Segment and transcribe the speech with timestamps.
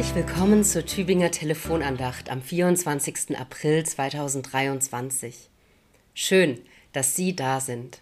[0.00, 3.38] Willkommen zur Tübinger Telefonandacht am 24.
[3.38, 5.50] April 2023.
[6.14, 6.58] Schön,
[6.92, 8.00] dass Sie da sind.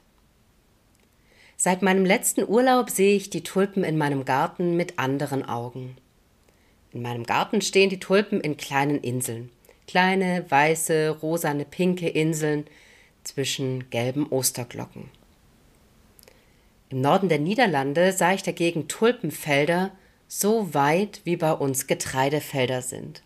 [1.57, 5.97] Seit meinem letzten Urlaub sehe ich die Tulpen in meinem Garten mit anderen Augen.
[6.93, 9.51] In meinem Garten stehen die Tulpen in kleinen Inseln.
[9.87, 12.67] Kleine, weiße, rosane, pinke Inseln
[13.25, 15.11] zwischen gelben Osterglocken.
[16.91, 19.91] Im Norden der Niederlande sah ich dagegen Tulpenfelder
[20.29, 23.23] so weit wie bei uns Getreidefelder sind.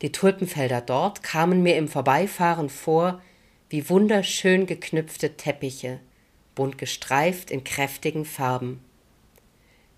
[0.00, 3.20] Die Tulpenfelder dort kamen mir im Vorbeifahren vor
[3.68, 5.98] wie wunderschön geknüpfte Teppiche,
[6.54, 8.84] bunt gestreift in kräftigen Farben.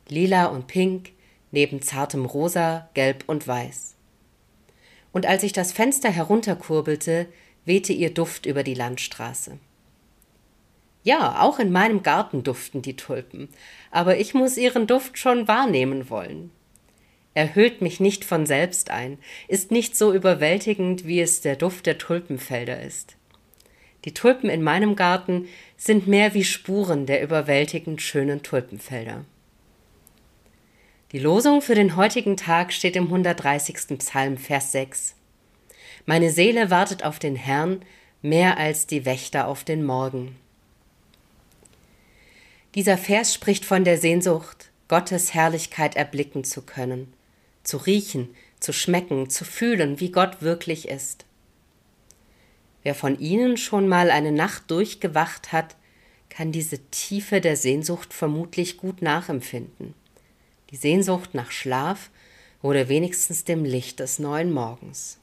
[0.08, 1.12] Lila und Pink
[1.50, 3.94] neben zartem Rosa, Gelb und Weiß.
[5.12, 7.28] Und als ich das Fenster herunterkurbelte,
[7.64, 9.58] wehte ihr Duft über die Landstraße.
[11.04, 13.50] Ja, auch in meinem Garten duften die Tulpen,
[13.91, 16.50] aber ich muss ihren Duft schon wahrnehmen wollen.
[17.34, 21.84] Er hüllt mich nicht von selbst ein, ist nicht so überwältigend, wie es der Duft
[21.84, 23.16] der Tulpenfelder ist.
[24.06, 29.27] Die Tulpen in meinem Garten sind mehr wie Spuren der überwältigend schönen Tulpenfelder.
[31.12, 33.98] Die Losung für den heutigen Tag steht im 130.
[33.98, 35.16] Psalm, Vers 6.
[36.06, 37.82] Meine Seele wartet auf den Herrn
[38.22, 40.36] mehr als die Wächter auf den Morgen.
[42.75, 47.12] Dieser Vers spricht von der Sehnsucht, Gottes Herrlichkeit erblicken zu können,
[47.62, 51.25] zu riechen, zu schmecken, zu fühlen, wie Gott wirklich ist.
[52.83, 55.77] Wer von Ihnen schon mal eine Nacht durchgewacht hat,
[56.28, 59.94] kann diese Tiefe der Sehnsucht vermutlich gut nachempfinden.
[60.70, 62.11] Die Sehnsucht nach Schlaf
[62.61, 65.19] oder wenigstens dem Licht des neuen Morgens.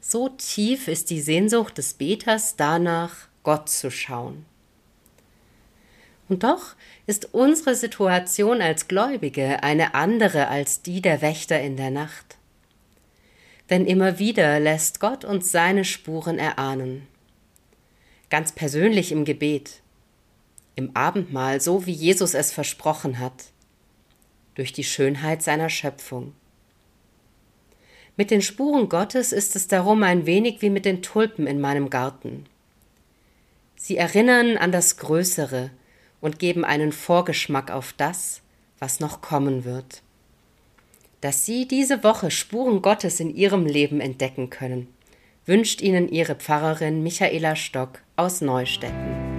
[0.00, 4.46] So tief ist die Sehnsucht des Beters danach, Gott zu schauen.
[6.28, 6.74] Und doch
[7.06, 12.38] ist unsere Situation als Gläubige eine andere als die der Wächter in der Nacht.
[13.70, 17.06] Denn immer wieder lässt Gott uns seine Spuren erahnen.
[18.30, 19.80] Ganz persönlich im Gebet,
[20.76, 23.44] im Abendmahl, so wie Jesus es versprochen hat,
[24.54, 26.34] durch die Schönheit seiner Schöpfung.
[28.16, 31.90] Mit den Spuren Gottes ist es darum ein wenig wie mit den Tulpen in meinem
[31.90, 32.46] Garten.
[33.76, 35.70] Sie erinnern an das Größere,
[36.24, 38.40] und geben einen Vorgeschmack auf das,
[38.78, 40.00] was noch kommen wird.
[41.20, 44.88] Dass Sie diese Woche Spuren Gottes in Ihrem Leben entdecken können,
[45.44, 49.33] wünscht Ihnen Ihre Pfarrerin Michaela Stock aus Neustetten.